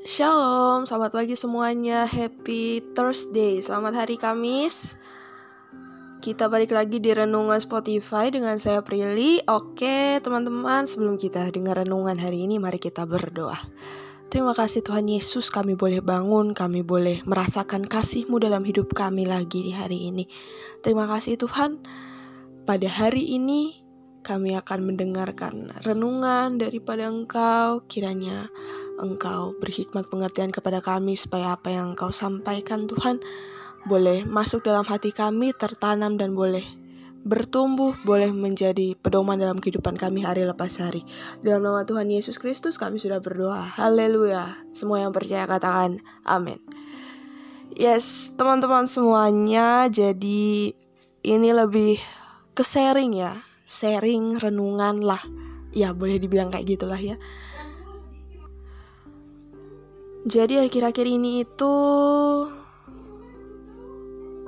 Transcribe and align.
Shalom, 0.00 0.88
selamat 0.88 1.12
pagi 1.12 1.36
semuanya. 1.36 2.08
Happy 2.08 2.80
Thursday. 2.96 3.60
Selamat 3.60 4.00
hari 4.00 4.16
Kamis. 4.16 4.96
Kita 6.24 6.48
balik 6.48 6.72
lagi 6.72 7.04
di 7.04 7.12
renungan 7.12 7.60
Spotify 7.60 8.32
dengan 8.32 8.56
saya 8.56 8.80
Prilly. 8.80 9.44
Oke, 9.44 10.16
teman-teman, 10.24 10.88
sebelum 10.88 11.20
kita 11.20 11.44
dengar 11.52 11.84
renungan 11.84 12.16
hari 12.16 12.48
ini, 12.48 12.56
mari 12.56 12.80
kita 12.80 13.04
berdoa. 13.04 13.60
Terima 14.32 14.56
kasih 14.56 14.80
Tuhan 14.80 15.04
Yesus, 15.04 15.52
kami 15.52 15.76
boleh 15.76 16.00
bangun, 16.00 16.56
kami 16.56 16.80
boleh 16.80 17.20
merasakan 17.28 17.84
kasih-Mu 17.84 18.40
dalam 18.40 18.64
hidup 18.64 18.96
kami 18.96 19.28
lagi 19.28 19.68
di 19.68 19.76
hari 19.76 20.08
ini. 20.08 20.24
Terima 20.80 21.04
kasih 21.12 21.36
Tuhan. 21.36 21.76
Pada 22.64 22.88
hari 22.88 23.36
ini 23.36 23.84
kami 24.20 24.52
akan 24.56 24.92
mendengarkan 24.92 25.72
renungan 25.84 26.60
daripada 26.60 27.08
Engkau. 27.08 27.84
Kiranya 27.88 28.48
Engkau 29.00 29.56
berhikmat 29.58 30.06
pengertian 30.12 30.52
kepada 30.52 30.84
kami 30.84 31.16
supaya 31.16 31.56
apa 31.56 31.72
yang 31.72 31.96
Engkau 31.96 32.12
sampaikan 32.12 32.84
Tuhan 32.84 33.18
boleh 33.88 34.28
masuk 34.28 34.62
dalam 34.62 34.84
hati 34.84 35.10
kami, 35.10 35.56
tertanam 35.56 36.20
dan 36.20 36.36
boleh 36.36 36.62
bertumbuh, 37.20 37.96
boleh 38.04 38.32
menjadi 38.32 38.96
pedoman 38.96 39.40
dalam 39.40 39.60
kehidupan 39.60 39.96
kami 39.96 40.24
hari 40.24 40.44
lepas 40.44 40.80
hari. 40.80 41.04
Dalam 41.40 41.64
nama 41.64 41.84
Tuhan 41.84 42.08
Yesus 42.08 42.36
Kristus 42.36 42.76
kami 42.76 43.00
sudah 43.00 43.20
berdoa. 43.20 43.64
Haleluya. 43.76 44.60
Semua 44.76 45.04
yang 45.04 45.12
percaya 45.12 45.48
katakan 45.48 46.04
amin. 46.24 46.60
Yes, 47.72 48.36
teman-teman 48.36 48.84
semuanya, 48.84 49.88
jadi 49.88 50.76
ini 51.24 51.48
lebih 51.52 52.00
ke 52.56 52.64
sharing 52.64 53.16
ya 53.16 53.44
sharing 53.68 54.40
renungan 54.40 55.04
lah 55.04 55.22
ya 55.70 55.94
boleh 55.94 56.18
dibilang 56.18 56.50
kayak 56.50 56.66
gitulah 56.66 56.98
ya 56.98 57.14
jadi 60.26 60.66
akhir-akhir 60.66 61.06
ini 61.06 61.44
itu 61.44 61.74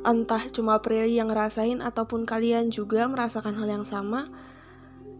entah 0.03 0.43
cuma 0.51 0.83
Prilly 0.83 1.17
yang 1.17 1.31
ngerasain 1.31 1.79
ataupun 1.79 2.27
kalian 2.27 2.75
juga 2.75 3.07
merasakan 3.07 3.55
hal 3.57 3.69
yang 3.81 3.87
sama 3.87 4.27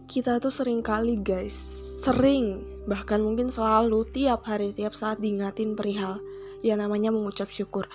kita 0.05 0.43
tuh 0.43 0.51
sering 0.51 0.83
kali 0.83 1.17
guys 1.23 1.55
sering 2.03 2.61
bahkan 2.83 3.23
mungkin 3.23 3.47
selalu 3.47 4.03
tiap 4.11 4.43
hari 4.43 4.75
tiap 4.75 4.91
saat 4.91 5.23
diingatin 5.23 5.79
perihal 5.79 6.19
yang 6.63 6.79
namanya 6.79 7.11
mengucap 7.11 7.51
syukur. 7.51 7.85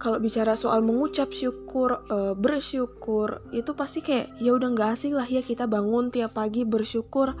Kalau 0.00 0.18
bicara 0.18 0.58
soal 0.58 0.82
mengucap 0.82 1.30
syukur, 1.30 2.02
e, 2.10 2.34
bersyukur, 2.34 3.44
itu 3.54 3.76
pasti 3.78 4.02
kayak 4.02 4.26
ya 4.42 4.56
udah 4.56 4.74
nggak 4.74 4.90
asing 4.98 5.14
lah 5.14 5.28
ya 5.28 5.44
kita 5.44 5.70
bangun 5.70 6.10
tiap 6.10 6.34
pagi 6.34 6.66
bersyukur, 6.66 7.36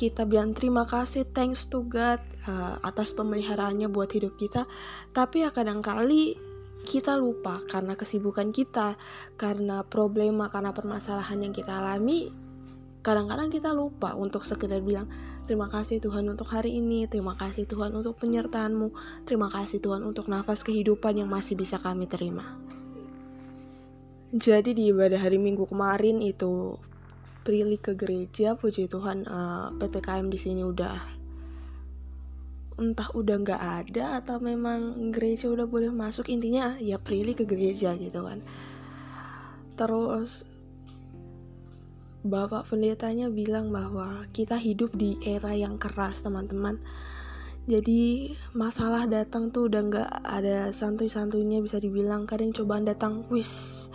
kita 0.00 0.24
bilang 0.24 0.56
terima 0.56 0.88
kasih, 0.88 1.28
thanks 1.28 1.68
to 1.68 1.84
God 1.84 2.24
uh, 2.48 2.80
atas 2.80 3.12
pemeliharaannya 3.12 3.92
buat 3.92 4.08
hidup 4.16 4.40
kita. 4.40 4.64
Tapi 5.12 5.44
ya 5.44 5.52
kadang-kali 5.52 6.40
kita 6.88 7.20
lupa 7.20 7.60
karena 7.68 7.92
kesibukan 8.00 8.48
kita, 8.48 8.96
karena 9.36 9.84
problema, 9.84 10.48
karena 10.48 10.72
permasalahan 10.72 11.44
yang 11.44 11.52
kita 11.52 11.84
alami, 11.84 12.32
kadang-kadang 13.04 13.52
kita 13.52 13.76
lupa 13.76 14.16
untuk 14.16 14.40
sekedar 14.40 14.80
bilang 14.80 15.04
terima 15.44 15.68
kasih 15.68 16.00
Tuhan 16.00 16.24
untuk 16.32 16.48
hari 16.48 16.80
ini, 16.80 17.04
terima 17.04 17.36
kasih 17.36 17.68
Tuhan 17.68 17.92
untuk 17.92 18.16
penyertaanmu, 18.16 18.96
terima 19.28 19.52
kasih 19.52 19.84
Tuhan 19.84 20.00
untuk 20.00 20.32
nafas 20.32 20.64
kehidupan 20.64 21.20
yang 21.20 21.28
masih 21.28 21.60
bisa 21.60 21.76
kami 21.76 22.08
terima. 22.08 22.56
Jadi 24.32 24.72
di 24.72 24.94
ibadah 24.94 25.20
hari 25.20 25.36
Minggu 25.36 25.66
kemarin 25.66 26.22
itu 26.24 26.78
Prilly 27.50 27.82
ke 27.82 27.98
gereja, 27.98 28.54
puji 28.54 28.86
Tuhan 28.86 29.26
uh, 29.26 29.74
eh, 29.74 29.82
ppkm 29.82 30.30
di 30.30 30.38
sini 30.38 30.62
udah 30.62 31.18
entah 32.78 33.10
udah 33.10 33.36
nggak 33.42 33.58
ada 33.58 34.22
atau 34.22 34.38
memang 34.38 35.10
gereja 35.10 35.50
udah 35.50 35.66
boleh 35.66 35.90
masuk. 35.90 36.30
Intinya 36.30 36.78
ya 36.78 37.02
Prilly 37.02 37.34
ke 37.34 37.42
gereja 37.50 37.98
gitu 37.98 38.22
kan. 38.22 38.46
Terus 39.74 40.46
Bapak 42.22 42.70
pendetanya 42.70 43.26
bilang 43.34 43.74
bahwa 43.74 44.22
kita 44.30 44.54
hidup 44.54 44.94
di 44.94 45.18
era 45.26 45.50
yang 45.50 45.74
keras 45.74 46.22
teman-teman. 46.22 46.78
Jadi 47.66 48.30
masalah 48.54 49.10
datang 49.10 49.50
tuh 49.50 49.66
udah 49.66 49.82
nggak 49.90 50.10
ada 50.22 50.70
santuy-santuйnya 50.70 51.58
bisa 51.58 51.82
dibilang. 51.82 52.30
Kadang 52.30 52.54
cobaan 52.54 52.86
datang 52.86 53.26
wis 53.26 53.90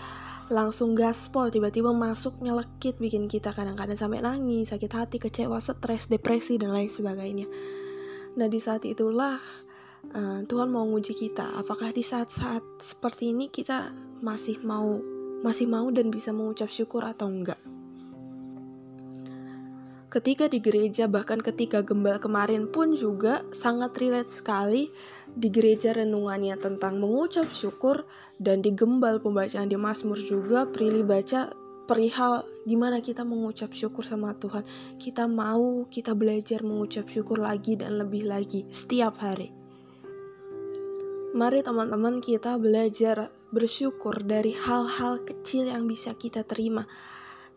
langsung 0.50 0.94
gaspol 0.94 1.50
tiba-tiba 1.50 1.90
masuk 1.90 2.38
nyelekit 2.42 3.02
bikin 3.02 3.26
kita 3.26 3.50
kadang-kadang 3.50 3.98
sampai 3.98 4.22
nangis 4.22 4.70
sakit 4.70 4.92
hati 4.94 5.18
kecewa 5.18 5.58
stres 5.58 6.10
depresi 6.10 6.62
dan 6.62 6.74
lain 6.74 6.90
sebagainya. 6.90 7.50
Nah 8.38 8.48
di 8.50 8.60
saat 8.62 8.86
itulah 8.86 9.42
uh, 10.14 10.40
Tuhan 10.46 10.70
mau 10.70 10.86
nguji 10.86 11.18
kita 11.18 11.58
apakah 11.58 11.90
di 11.90 12.06
saat-saat 12.06 12.62
seperti 12.78 13.34
ini 13.34 13.50
kita 13.50 13.90
masih 14.22 14.62
mau 14.62 15.02
masih 15.42 15.70
mau 15.70 15.90
dan 15.90 16.10
bisa 16.10 16.34
mengucap 16.34 16.70
syukur 16.70 17.06
atau 17.06 17.30
enggak 17.30 17.60
ketika 20.16 20.48
di 20.48 20.64
gereja 20.64 21.12
bahkan 21.12 21.44
ketika 21.44 21.84
gembal 21.84 22.16
kemarin 22.24 22.72
pun 22.72 22.96
juga 22.96 23.44
sangat 23.52 24.00
relate 24.00 24.32
sekali 24.32 24.88
di 25.28 25.52
gereja 25.52 25.92
renungannya 25.92 26.56
tentang 26.56 27.04
mengucap 27.04 27.52
syukur 27.52 28.08
dan 28.40 28.64
di 28.64 28.72
gembal 28.72 29.20
pembacaan 29.20 29.68
di 29.68 29.76
Mazmur 29.76 30.16
juga 30.16 30.72
Prilly 30.72 31.04
baca 31.04 31.52
perihal 31.84 32.48
gimana 32.64 33.04
kita 33.04 33.28
mengucap 33.28 33.76
syukur 33.76 34.08
sama 34.08 34.32
Tuhan. 34.40 34.64
Kita 34.96 35.28
mau 35.28 35.84
kita 35.92 36.16
belajar 36.16 36.64
mengucap 36.64 37.12
syukur 37.12 37.44
lagi 37.44 37.76
dan 37.76 38.00
lebih 38.00 38.24
lagi 38.24 38.64
setiap 38.72 39.20
hari. 39.20 39.52
Mari 41.36 41.60
teman-teman 41.60 42.24
kita 42.24 42.56
belajar 42.56 43.28
bersyukur 43.52 44.24
dari 44.24 44.56
hal-hal 44.56 45.28
kecil 45.28 45.68
yang 45.68 45.84
bisa 45.84 46.16
kita 46.16 46.48
terima 46.48 46.88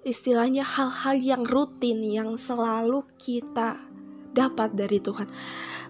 istilahnya 0.07 0.63
hal-hal 0.63 1.17
yang 1.19 1.43
rutin 1.47 2.03
yang 2.07 2.39
selalu 2.39 3.03
kita 3.19 3.79
dapat 4.33 4.75
dari 4.77 5.03
Tuhan. 5.03 5.27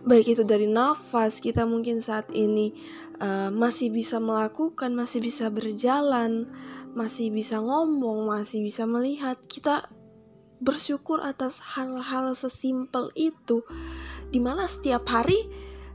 Baik 0.08 0.38
itu 0.38 0.42
dari 0.46 0.64
nafas 0.70 1.42
kita 1.42 1.68
mungkin 1.68 2.00
saat 2.00 2.30
ini 2.32 2.72
uh, 3.20 3.52
masih 3.52 3.92
bisa 3.92 4.22
melakukan, 4.22 4.94
masih 4.94 5.20
bisa 5.20 5.52
berjalan, 5.52 6.48
masih 6.96 7.28
bisa 7.28 7.60
ngomong, 7.60 8.30
masih 8.30 8.64
bisa 8.64 8.88
melihat. 8.88 9.36
Kita 9.44 9.90
bersyukur 10.58 11.22
atas 11.22 11.60
hal-hal 11.76 12.32
sesimpel 12.34 13.12
itu 13.14 13.62
di 14.32 14.40
mana 14.42 14.66
setiap 14.66 15.06
hari 15.08 15.38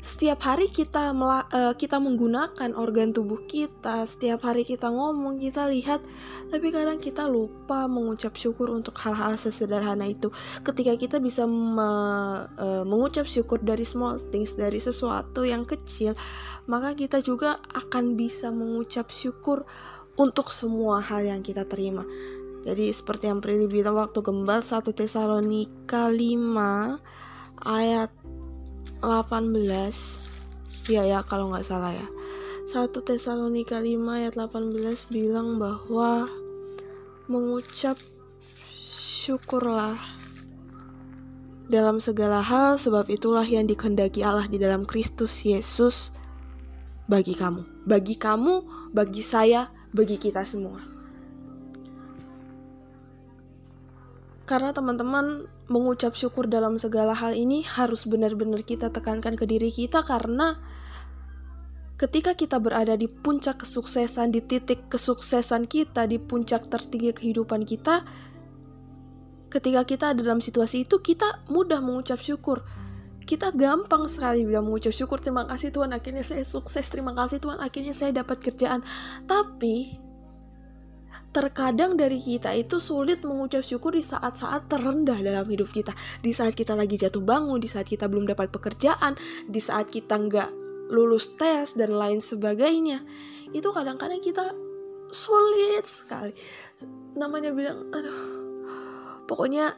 setiap 0.04 0.44
hari 0.44 0.68
kita 0.68 1.16
uh, 1.16 1.72
kita 1.80 1.96
menggunakan 1.96 2.76
organ 2.76 3.16
tubuh 3.16 3.48
kita, 3.48 4.04
setiap 4.04 4.44
hari 4.44 4.68
kita 4.68 4.92
ngomong, 4.92 5.40
kita 5.40 5.72
lihat, 5.72 6.04
tapi 6.52 6.76
kadang 6.76 7.00
kita 7.00 7.24
lupa 7.24 7.88
mengucap 7.88 8.36
syukur 8.36 8.68
untuk 8.76 9.00
hal-hal 9.00 9.40
sesederhana 9.40 10.04
itu. 10.12 10.28
Ketika 10.60 11.00
kita 11.00 11.18
bisa 11.24 11.48
me, 11.48 11.88
uh, 12.60 12.84
mengucap 12.84 13.24
syukur 13.24 13.64
dari 13.64 13.88
small 13.88 14.20
things, 14.28 14.60
dari 14.60 14.84
sesuatu 14.84 15.48
yang 15.48 15.64
kecil, 15.64 16.20
maka 16.68 16.92
kita 17.00 17.24
juga 17.24 17.64
akan 17.72 18.20
bisa 18.20 18.52
mengucap 18.52 19.08
syukur 19.08 19.64
untuk 20.20 20.52
semua 20.52 21.00
hal 21.00 21.24
yang 21.24 21.40
kita 21.40 21.64
terima. 21.64 22.04
Jadi 22.68 22.92
seperti 22.92 23.32
yang 23.32 23.40
Prilly 23.40 23.72
bilang 23.72 23.96
waktu 23.96 24.20
gembal 24.20 24.68
1 24.68 24.84
Tesalonika 24.92 26.12
5 26.12 27.64
ayat 27.64 28.12
18 29.04 30.88
ya 30.88 31.04
ya 31.04 31.20
kalau 31.28 31.52
nggak 31.52 31.68
salah 31.68 31.92
ya. 31.92 32.08
1 32.64 32.96
Tesalonika 32.96 33.84
5 33.84 34.00
ayat 34.08 34.40
18 34.40 35.12
bilang 35.12 35.60
bahwa 35.60 36.32
mengucap 37.28 38.00
syukurlah 39.24 40.00
dalam 41.68 42.00
segala 42.00 42.44
hal 42.44 42.76
sebab 42.76 43.08
itulah 43.12 43.44
yang 43.44 43.68
dikehendaki 43.68 44.24
Allah 44.24 44.48
di 44.48 44.60
dalam 44.60 44.84
Kristus 44.84 45.44
Yesus 45.44 46.12
bagi 47.08 47.36
kamu 47.36 47.88
bagi 47.88 48.16
kamu 48.16 48.64
bagi 48.96 49.24
saya 49.24 49.72
bagi 49.92 50.20
kita 50.20 50.44
semua 50.44 50.93
Karena 54.54 54.70
teman-teman 54.70 55.50
mengucap 55.66 56.14
syukur 56.14 56.46
dalam 56.46 56.78
segala 56.78 57.18
hal 57.18 57.34
ini 57.34 57.66
harus 57.66 58.06
benar-benar 58.06 58.62
kita 58.62 58.94
tekankan 58.94 59.34
ke 59.34 59.50
diri 59.50 59.74
kita 59.74 60.06
karena 60.06 60.62
ketika 61.98 62.38
kita 62.38 62.62
berada 62.62 62.94
di 62.94 63.10
puncak 63.10 63.66
kesuksesan, 63.66 64.30
di 64.30 64.46
titik 64.46 64.94
kesuksesan 64.94 65.66
kita, 65.66 66.06
di 66.06 66.22
puncak 66.22 66.70
tertinggi 66.70 67.18
kehidupan 67.18 67.66
kita, 67.66 68.06
ketika 69.50 69.82
kita 69.90 70.06
ada 70.14 70.22
dalam 70.22 70.38
situasi 70.38 70.86
itu, 70.86 71.02
kita 71.02 71.50
mudah 71.50 71.82
mengucap 71.82 72.22
syukur. 72.22 72.62
Kita 73.26 73.58
gampang 73.58 74.06
sekali 74.06 74.46
bilang 74.46 74.70
mengucap 74.70 74.94
syukur, 74.94 75.18
terima 75.18 75.50
kasih 75.50 75.74
Tuhan 75.74 75.98
akhirnya 75.98 76.22
saya 76.22 76.46
sukses, 76.46 76.86
terima 76.94 77.18
kasih 77.18 77.42
Tuhan 77.42 77.58
akhirnya 77.58 77.98
saya 77.98 78.22
dapat 78.22 78.38
kerjaan. 78.38 78.86
Tapi 79.26 80.03
terkadang 81.34 81.98
dari 81.98 82.22
kita 82.22 82.54
itu 82.54 82.78
sulit 82.78 83.26
mengucap 83.26 83.66
syukur 83.66 83.98
di 83.98 84.06
saat-saat 84.06 84.70
terendah 84.70 85.18
dalam 85.18 85.50
hidup 85.50 85.74
kita. 85.74 85.92
Di 86.22 86.32
saat 86.32 86.54
kita 86.54 86.78
lagi 86.78 86.96
jatuh 86.96 87.26
bangun, 87.26 87.58
di 87.58 87.66
saat 87.66 87.90
kita 87.90 88.06
belum 88.06 88.30
dapat 88.30 88.54
pekerjaan, 88.54 89.18
di 89.50 89.58
saat 89.58 89.90
kita 89.90 90.16
nggak 90.16 90.50
lulus 90.94 91.34
tes 91.34 91.74
dan 91.74 91.98
lain 91.98 92.22
sebagainya. 92.22 93.02
Itu 93.50 93.74
kadang-kadang 93.74 94.22
kita 94.22 94.54
sulit 95.10 95.84
sekali. 95.90 96.38
Namanya 97.18 97.50
bilang, 97.50 97.90
aduh, 97.90 98.22
pokoknya 99.26 99.74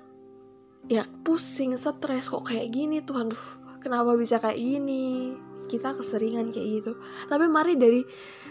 ya 0.91 1.07
pusing, 1.23 1.79
stres 1.79 2.27
kok 2.27 2.51
kayak 2.51 2.67
gini 2.69 2.99
Tuhan. 2.99 3.31
Kenapa 3.79 4.17
bisa 4.19 4.43
kayak 4.43 4.59
gini? 4.59 5.37
Kita 5.65 5.97
keseringan 5.97 6.53
kayak 6.53 6.67
gitu. 6.81 6.91
Tapi 7.27 7.45
mari 7.49 7.75
dari 7.75 8.01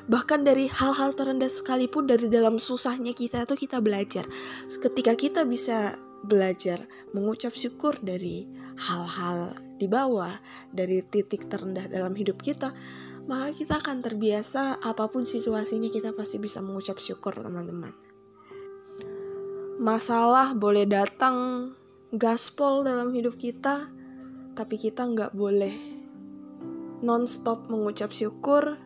bahkan 0.05 0.44
dari 0.44 0.69
hal-hal 0.69 1.16
terendah 1.16 1.49
sekalipun 1.49 2.05
dari 2.05 2.28
dalam 2.28 2.61
susahnya 2.61 3.16
kita 3.16 3.49
itu 3.49 3.56
kita 3.56 3.81
belajar 3.81 4.28
ketika 4.69 5.16
kita 5.16 5.49
bisa 5.49 5.96
belajar 6.25 6.84
mengucap 7.16 7.56
syukur 7.56 7.96
dari 8.05 8.44
hal-hal 8.76 9.56
di 9.81 9.88
bawah 9.88 10.32
dari 10.72 11.00
titik 11.05 11.49
terendah 11.49 11.88
dalam 11.88 12.12
hidup 12.12 12.40
kita 12.40 12.76
maka 13.25 13.56
kita 13.56 13.81
akan 13.81 14.05
terbiasa 14.05 14.84
apa 14.84 15.08
pun 15.08 15.25
situasinya 15.25 15.88
kita 15.88 16.12
pasti 16.12 16.37
bisa 16.37 16.61
mengucap 16.61 17.00
syukur 17.00 17.32
teman-teman 17.32 17.93
masalah 19.81 20.52
boleh 20.52 20.84
datang 20.84 21.72
gaspol 22.12 22.84
dalam 22.84 23.08
hidup 23.16 23.40
kita 23.40 23.88
tapi 24.52 24.76
kita 24.76 25.08
nggak 25.08 25.32
boleh 25.32 26.03
non-stop 27.04 27.68
mengucap 27.68 28.08
syukur. 28.10 28.80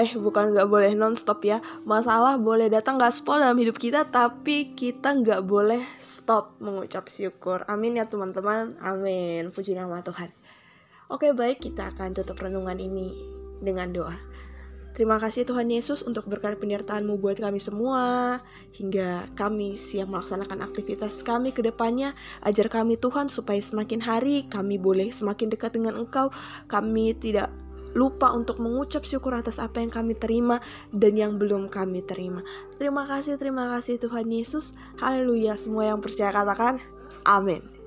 Eh 0.00 0.16
bukan 0.16 0.56
nggak 0.56 0.64
boleh 0.64 0.96
nonstop 0.96 1.44
ya. 1.44 1.60
Masalah 1.84 2.40
boleh 2.40 2.72
datang 2.72 2.96
gaspol 2.96 3.36
dalam 3.36 3.60
hidup 3.60 3.76
kita 3.76 4.08
tapi 4.08 4.72
kita 4.72 5.12
nggak 5.12 5.44
boleh 5.44 5.84
stop 6.00 6.56
mengucap 6.64 7.12
syukur. 7.12 7.68
Amin 7.68 8.00
ya 8.00 8.08
teman-teman. 8.08 8.80
Amin. 8.80 9.52
Puji 9.52 9.76
nama 9.76 10.00
Tuhan. 10.00 10.32
Oke 11.12 11.36
baik. 11.36 11.60
Kita 11.60 11.92
akan 11.92 12.16
tutup 12.16 12.40
renungan 12.40 12.80
ini 12.80 13.12
dengan 13.60 13.92
doa 13.92 14.29
Terima 14.90 15.22
kasih 15.22 15.46
Tuhan 15.46 15.70
Yesus 15.70 16.02
untuk 16.02 16.26
berkat 16.26 16.58
penyertaan-Mu 16.58 17.14
buat 17.22 17.38
kami 17.38 17.62
semua 17.62 18.36
hingga 18.74 19.30
kami 19.38 19.78
siap 19.78 20.10
melaksanakan 20.10 20.66
aktivitas 20.66 21.22
kami 21.22 21.54
ke 21.54 21.62
depannya. 21.62 22.12
Ajar 22.42 22.66
kami 22.66 22.98
Tuhan 22.98 23.30
supaya 23.30 23.62
semakin 23.62 24.02
hari 24.02 24.50
kami 24.50 24.82
boleh 24.82 25.14
semakin 25.14 25.46
dekat 25.46 25.78
dengan 25.78 25.94
Engkau. 25.94 26.34
Kami 26.66 27.14
tidak 27.14 27.54
lupa 27.94 28.30
untuk 28.30 28.62
mengucap 28.62 29.02
syukur 29.02 29.34
atas 29.34 29.58
apa 29.58 29.82
yang 29.82 29.90
kami 29.90 30.14
terima 30.14 30.62
dan 30.94 31.14
yang 31.14 31.32
belum 31.38 31.70
kami 31.70 32.02
terima. 32.06 32.42
Terima 32.78 33.06
kasih, 33.06 33.38
terima 33.38 33.70
kasih 33.70 33.98
Tuhan 33.98 34.26
Yesus. 34.30 34.78
Haleluya. 34.98 35.54
Semua 35.54 35.90
yang 35.90 36.02
percaya 36.02 36.34
katakan 36.34 36.82
amin. 37.26 37.79